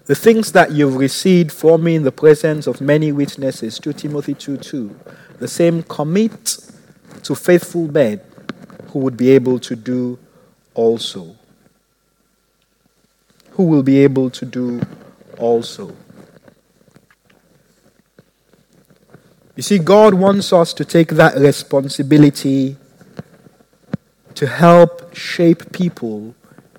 [0.06, 4.34] The things that you've received from me in the presence of many witnesses, 2 Timothy
[4.34, 5.00] 2 2,
[5.38, 6.58] the same commit
[7.22, 8.20] to faithful men
[8.88, 10.18] who would be able to do
[10.74, 11.36] also.
[13.52, 14.80] Who will be able to do
[15.38, 15.94] also.
[19.54, 22.76] You see, God wants us to take that responsibility
[24.40, 26.34] to help shape people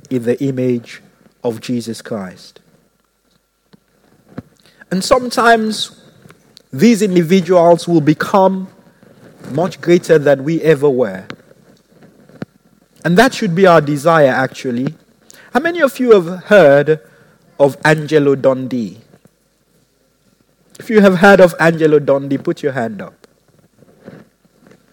[0.10, 1.00] in the image
[1.44, 2.60] of Jesus Christ.
[4.90, 6.02] And sometimes
[6.74, 8.68] these individuals will become
[9.52, 11.28] much greater than we ever were.
[13.06, 14.96] And that should be our desire, actually.
[15.54, 17.00] How many of you have heard
[17.60, 19.02] of Angelo Dundee?
[20.80, 23.28] If you have heard of Angelo Dundee, put your hand up.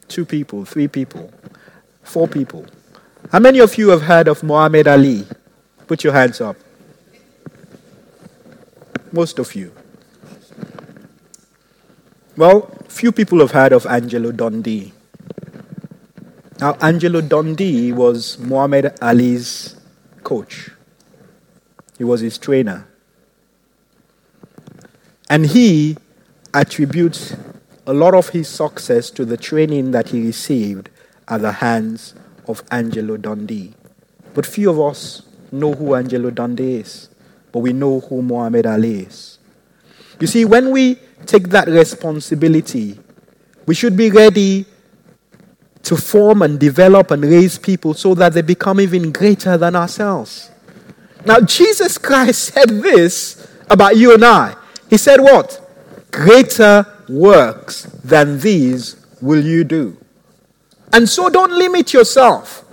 [0.06, 1.32] Two people, three people,
[2.08, 2.64] four people.
[3.30, 5.26] How many of you have heard of Muhammad Ali?
[5.86, 6.56] Put your hands up.
[9.12, 9.72] Most of you.
[12.36, 14.92] Well, few people have heard of Angelo Dundee.
[16.60, 19.76] Now, Angelo Dundee was Muhammad Ali's
[20.24, 20.70] coach,
[21.96, 22.86] he was his trainer.
[25.30, 25.96] And he
[26.54, 27.36] attributes
[27.86, 30.90] a lot of his success to the training that he received
[31.28, 32.14] at the hands
[32.46, 33.74] of Angelo Dundee.
[34.34, 35.22] But few of us
[35.52, 37.08] know who Angelo Dundee is,
[37.52, 39.38] but we know who Muhammad Ali is.
[40.20, 42.98] You see, when we take that responsibility,
[43.66, 44.66] we should be ready
[45.82, 50.50] to form and develop and raise people so that they become even greater than ourselves.
[51.24, 54.56] Now, Jesus Christ said this about you and I.
[54.90, 55.64] He said, What?
[56.10, 59.96] Greater works than these will you do.
[60.92, 62.64] And so don't limit yourself.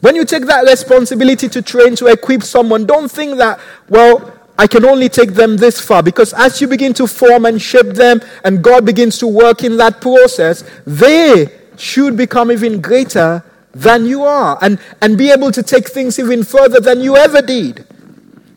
[0.00, 4.66] When you take that responsibility to train, to equip someone, don't think that, well, I
[4.66, 6.02] can only take them this far.
[6.02, 9.76] Because as you begin to form and shape them, and God begins to work in
[9.76, 15.62] that process, they should become even greater than you are and, and be able to
[15.62, 17.86] take things even further than you ever did.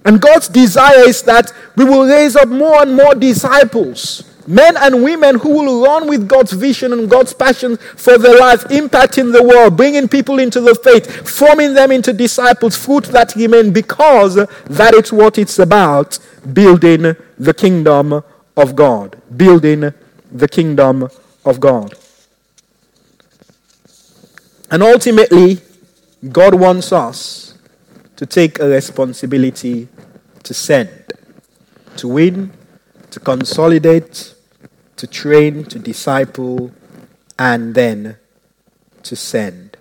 [0.04, 5.04] And God's desire is that we will raise up more and more disciples Men and
[5.04, 9.42] women who will run with God's vision and God's passion for their life, impacting the
[9.42, 14.94] world, bringing people into the faith, forming them into disciples, fruit that remain, because that
[14.94, 16.20] is what it's about
[16.54, 18.24] building the kingdom
[18.56, 19.20] of God.
[19.36, 19.92] Building
[20.32, 21.10] the kingdom
[21.44, 21.96] of God.
[24.70, 25.60] And ultimately,
[26.32, 27.56] God wants us
[28.16, 29.88] to take a responsibility
[30.44, 30.90] to send,
[31.98, 32.54] to win,
[33.12, 34.35] to consolidate,
[34.98, 36.72] to train, to disciple,
[37.38, 38.18] and then
[39.04, 39.78] to send.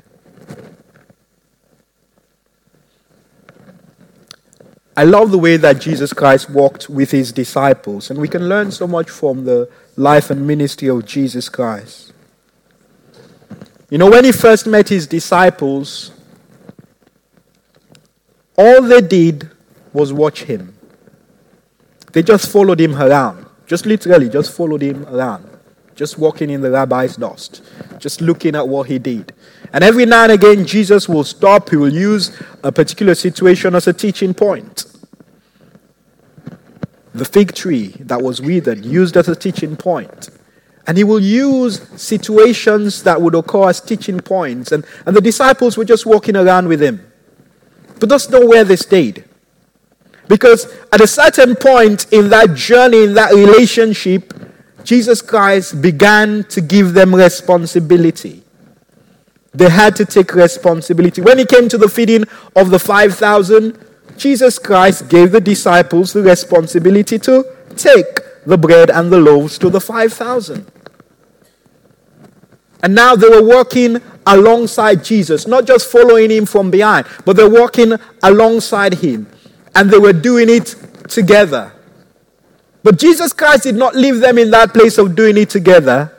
[4.97, 8.71] I love the way that Jesus Christ walked with his disciples, and we can learn
[8.71, 12.12] so much from the life and ministry of Jesus Christ.
[13.91, 16.12] You know, when he first met his disciples,
[18.57, 19.51] all they did
[19.93, 20.77] was watch him.
[22.12, 23.43] They just followed him around.
[23.67, 25.49] Just literally, just followed him around.
[25.95, 27.62] Just walking in the rabbi's dust.
[27.99, 29.33] Just looking at what he did.
[29.73, 31.71] And every now and again, Jesus will stop.
[31.71, 34.85] He will use a particular situation as a teaching point.
[37.15, 40.31] The fig tree that was withered, used as a teaching point.
[40.87, 44.73] And he will use situations that would occur as teaching points.
[44.73, 47.11] And, and the disciples were just walking around with him.
[48.01, 49.25] But that's not where they stayed.
[50.29, 54.33] Because at a certain point in that journey, in that relationship,
[54.83, 58.43] Jesus Christ began to give them responsibility.
[59.53, 61.22] They had to take responsibility.
[61.22, 62.25] When he came to the feeding
[62.57, 63.79] of the 5,000,
[64.16, 67.45] Jesus Christ gave the disciples the responsibility to
[67.77, 70.66] take the bread and the loaves to the 5,000.
[72.83, 77.49] And now they were working alongside Jesus, not just following him from behind, but they're
[77.49, 79.27] walking alongside him
[79.75, 80.77] and they were doing it
[81.09, 81.72] together.
[82.83, 86.12] But Jesus Christ did not leave them in that place of doing it together.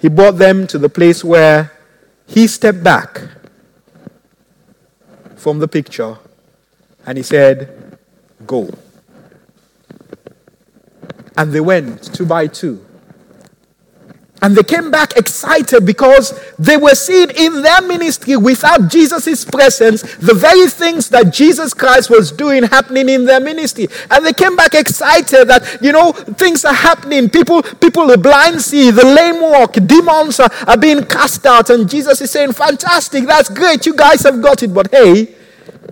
[0.00, 1.70] He brought them to the place where
[2.26, 3.20] he stepped back
[5.36, 6.18] from the picture
[7.06, 7.98] and he said,
[8.46, 8.70] Go.
[11.36, 12.84] And they went two by two.
[14.42, 20.02] And they came back excited because they were seeing in their ministry without Jesus' presence
[20.16, 23.86] the very things that Jesus Christ was doing happening in their ministry.
[24.10, 27.30] And they came back excited that, you know, things are happening.
[27.30, 31.70] People, people, the blind see, the lame walk, demons are, are being cast out.
[31.70, 34.74] And Jesus is saying, fantastic, that's great, you guys have got it.
[34.74, 35.36] But hey,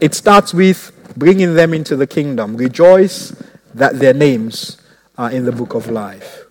[0.00, 2.56] it starts with bringing them into the kingdom.
[2.56, 3.32] Rejoice
[3.74, 4.76] that their names
[5.16, 6.49] are in the book of life.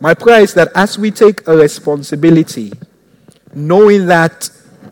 [0.00, 2.72] My prayer is that as we take a responsibility,
[3.54, 4.50] knowing that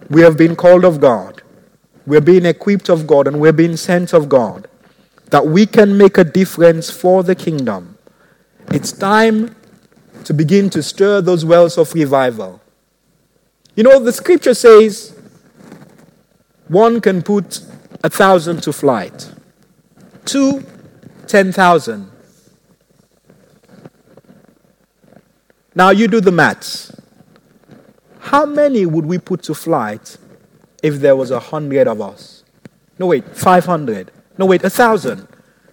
[0.08, 1.42] we have been called of God,
[2.06, 4.68] we're being equipped of God, and we're being sent of God,
[5.30, 7.96] that we can make a difference for the kingdom.
[8.70, 9.56] It's time
[10.24, 12.60] to begin to stir those wells of revival.
[13.74, 15.18] You know, the scripture says
[16.68, 17.60] one can put
[18.04, 19.32] a thousand to flight,
[20.24, 20.64] two,
[21.26, 22.11] ten thousand.
[25.74, 26.94] Now you do the maths.
[28.18, 30.16] How many would we put to flight
[30.82, 32.44] if there was a hundred of us?
[32.98, 34.10] No, wait, 500.
[34.38, 35.26] No, wait, a thousand.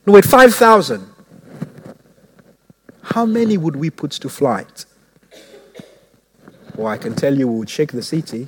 [0.05, 1.07] No, wait, 5,000.
[3.01, 4.85] How many would we put to flight?
[6.75, 8.47] Well, I can tell you we would shake the city.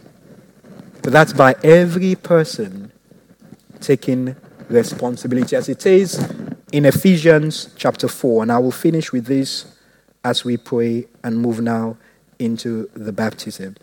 [1.02, 2.92] But that's by every person
[3.80, 4.36] taking
[4.70, 6.34] responsibility, as it says
[6.72, 8.44] in Ephesians chapter 4.
[8.44, 9.66] And I will finish with this
[10.24, 11.98] as we pray and move now
[12.40, 13.76] into the baptism.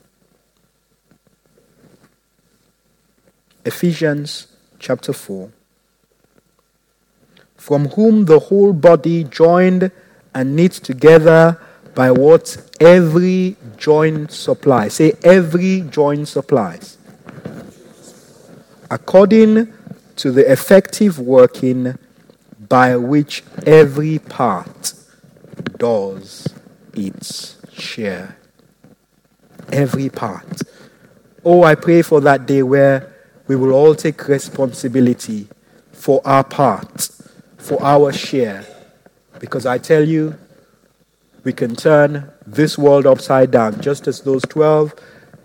[3.64, 4.46] Ephesians
[4.78, 5.50] chapter 4.
[7.56, 9.90] From whom the whole body joined
[10.34, 11.60] and knit together
[11.94, 14.94] by what every joint supplies.
[14.94, 16.96] Say, every joint supplies.
[18.90, 19.72] According
[20.16, 21.98] to the effective working
[22.68, 24.94] by which every part
[25.78, 26.46] does
[26.94, 28.36] its share.
[29.72, 30.62] Every part.
[31.44, 33.14] Oh, I pray for that day where
[33.46, 35.48] we will all take responsibility
[35.92, 37.08] for our part,
[37.56, 38.66] for our share.
[39.38, 40.36] Because I tell you,
[41.44, 44.94] we can turn this world upside down, just as those 12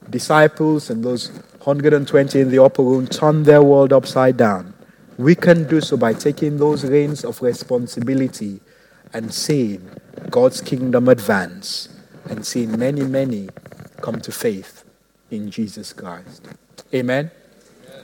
[0.09, 1.29] disciples and those
[1.61, 4.73] 120 in the upper room turned their world upside down.
[5.17, 8.59] We can do so by taking those reins of responsibility
[9.13, 9.89] and seeing
[10.29, 11.89] God's kingdom advance
[12.29, 13.49] and seeing many, many
[14.01, 14.83] come to faith
[15.29, 16.47] in Jesus Christ.
[16.93, 17.31] Amen.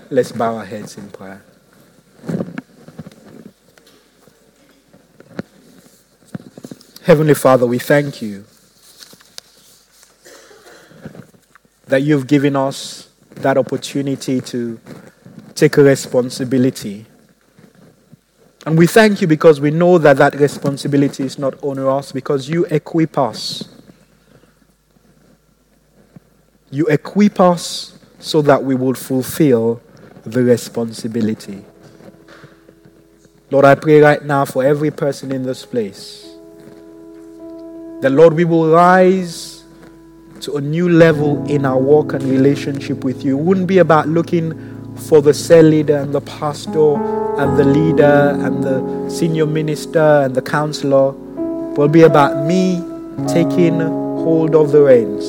[0.09, 1.43] Let's bow our heads in prayer.
[7.03, 8.45] Heavenly Father, we thank you
[11.87, 14.79] that you've given us that opportunity to
[15.55, 17.05] take a responsibility.
[18.65, 22.65] And we thank you because we know that that responsibility is not onerous because you
[22.65, 23.67] equip us.
[26.69, 29.81] You equip us so that we will fulfill
[30.23, 31.63] the responsibility.
[33.49, 36.29] Lord, I pray right now for every person in this place
[38.01, 39.63] that, Lord, we will rise
[40.41, 43.37] to a new level in our walk and relationship with you.
[43.37, 44.53] It wouldn't be about looking
[44.99, 46.95] for the cell leader and the pastor
[47.39, 51.11] and the leader and the senior minister and the counselor.
[51.11, 52.83] Will be about me
[53.27, 55.25] taking hold of the reins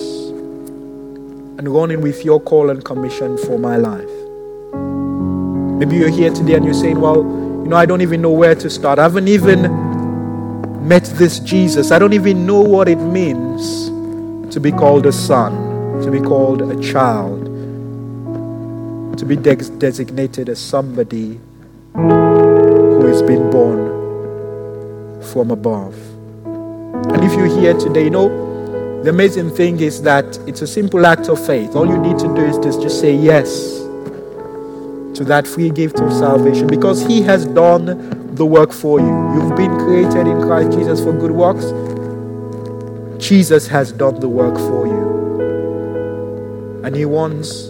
[1.58, 4.08] and running with your call and commission for my life.
[5.78, 8.54] Maybe you're here today and you're saying, Well, you know, I don't even know where
[8.54, 8.98] to start.
[8.98, 9.62] I haven't even
[10.86, 11.90] met this Jesus.
[11.92, 13.90] I don't even know what it means
[14.52, 17.46] to be called a son, to be called a child,
[19.16, 21.40] to be de- designated as somebody
[21.94, 25.94] who has been born from above.
[26.44, 31.06] And if you're here today, you know, the amazing thing is that it's a simple
[31.06, 31.74] act of faith.
[31.74, 33.78] All you need to do is just say yes
[35.16, 39.34] to that free gift of salvation because He has done the work for you.
[39.34, 41.72] You've been created in Christ Jesus for good works.
[43.22, 45.10] Jesus has done the work for you.
[46.84, 47.69] And He wants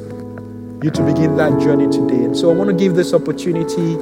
[0.83, 2.24] you to begin that journey today.
[2.24, 3.99] And so I want to give this opportunity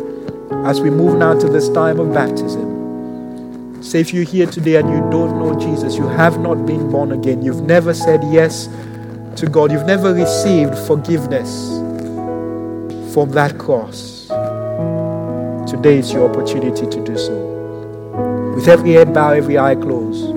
[0.64, 3.82] as we move now to this time of baptism.
[3.82, 7.10] Say if you're here today and you don't know Jesus, you have not been born
[7.10, 8.68] again, you've never said yes
[9.36, 11.68] to God, you've never received forgiveness
[13.12, 14.28] from that cross.
[15.68, 18.52] Today is your opportunity to do so.
[18.54, 20.34] With every head bowed, every eye closed.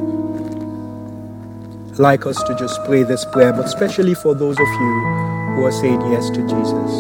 [2.00, 5.72] Like us to just pray this prayer, but especially for those of you who are
[5.72, 6.92] saying yes to Jesus.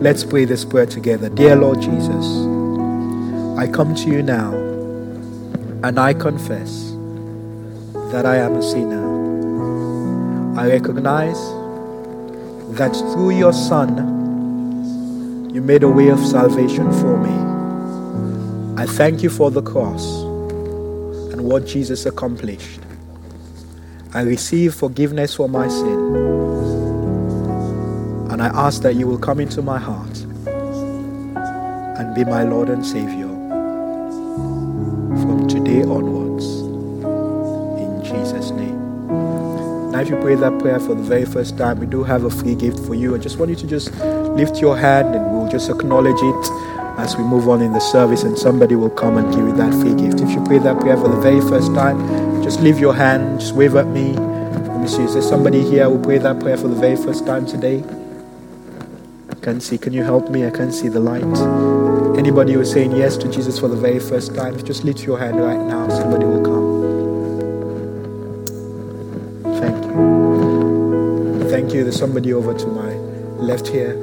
[0.00, 1.28] Let's pray this prayer together.
[1.28, 2.26] Dear Lord Jesus,
[3.58, 4.52] I come to you now
[5.82, 6.90] and I confess
[8.12, 9.10] that I am a sinner.
[10.58, 11.38] I recognize
[12.76, 13.94] that through your Son,
[15.54, 18.80] you made a way of salvation for me.
[18.80, 20.22] I thank you for the cross
[21.32, 22.80] and what Jesus accomplished.
[24.14, 26.39] I receive forgiveness for my sin.
[28.40, 30.16] And I ask that you will come into my heart
[31.98, 33.28] and be my Lord and Savior
[35.20, 36.46] from today onwards.
[37.82, 38.78] In Jesus' name.
[39.90, 42.30] Now, if you pray that prayer for the very first time, we do have a
[42.30, 43.14] free gift for you.
[43.14, 46.50] I just want you to just lift your hand and we'll just acknowledge it
[46.98, 49.74] as we move on in the service, and somebody will come and give you that
[49.82, 50.22] free gift.
[50.22, 53.54] If you pray that prayer for the very first time, just leave your hand, just
[53.54, 54.14] wave at me.
[54.14, 57.26] Let me see, is there somebody here who pray that prayer for the very first
[57.26, 57.84] time today?
[59.40, 59.78] can't see.
[59.78, 60.46] Can you help me?
[60.46, 61.24] I can't see the light.
[62.18, 65.40] Anybody who's saying yes to Jesus for the very first time, just lift your hand
[65.40, 65.88] right now.
[65.88, 66.70] Somebody will come.
[69.60, 71.50] Thank you.
[71.50, 71.82] Thank you.
[71.82, 72.94] There's somebody over to my
[73.42, 73.96] left here.